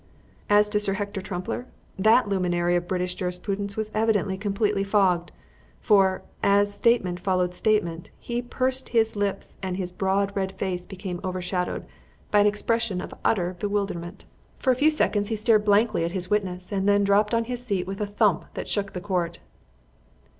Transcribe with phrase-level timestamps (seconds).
[0.49, 1.67] As to Sir Hector Trumpler,
[1.99, 5.31] that luminary of British jurisprudence was evidently completely fogged;
[5.79, 10.87] for, as statement followed statement, he pursed up his lips and his broad, red face
[10.87, 11.85] became overshadowed
[12.31, 14.25] by an expression of utter bewilderment.
[14.57, 17.49] For a few seconds he stared blankly at his witness and then dropped on to
[17.49, 19.37] his seat with a thump that shook the court.